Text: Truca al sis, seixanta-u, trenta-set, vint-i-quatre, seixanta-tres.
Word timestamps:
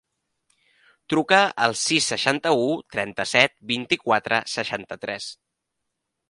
Truca 1.13 1.41
al 1.65 1.75
sis, 1.81 2.07
seixanta-u, 2.13 2.63
trenta-set, 2.95 3.55
vint-i-quatre, 3.73 4.41
seixanta-tres. 4.55 5.31